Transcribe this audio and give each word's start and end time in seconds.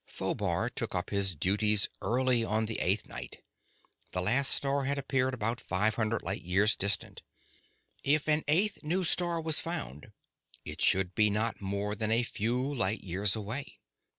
Phobar 0.07 0.67
took 0.73 0.95
up 0.95 1.11
his 1.11 1.35
duties 1.35 1.87
early 2.01 2.43
on 2.43 2.65
the 2.65 2.79
eighth 2.79 3.05
night. 3.05 3.37
The 4.13 4.21
last 4.23 4.51
star 4.51 4.85
had 4.85 4.97
appeared 4.97 5.35
about 5.35 5.61
five 5.61 5.93
hundred 5.93 6.23
light 6.23 6.41
years 6.41 6.75
distant. 6.75 7.21
If 8.03 8.27
an 8.27 8.43
eighth 8.47 8.81
new 8.81 9.03
star 9.03 9.39
was 9.39 9.59
found, 9.59 10.11
it 10.65 10.81
should 10.81 11.13
be 11.13 11.29
not 11.29 11.61
more 11.61 11.93
than 11.93 12.09
a 12.09 12.23
few 12.23 12.73
light 12.73 13.01
years 13.03 13.35
away. 13.35 13.77